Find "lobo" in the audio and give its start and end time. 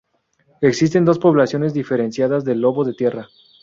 2.59-2.83